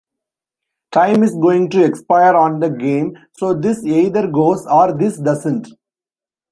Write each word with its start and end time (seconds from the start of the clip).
Time's 0.91 1.29
going 1.35 1.69
to 1.69 1.83
expire 1.85 2.33
on 2.35 2.59
the 2.59 2.71
game, 2.71 3.15
so 3.33 3.53
this 3.53 3.83
either 3.83 4.25
goes 4.25 4.65
or 4.65 4.93
this 4.97 5.19
doesn't. 5.19 5.67